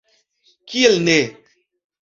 [0.71, 1.19] Kiel ne?